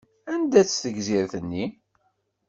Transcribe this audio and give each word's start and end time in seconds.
Anda-tt 0.33 0.79
tegzirt-nni? 0.83 1.65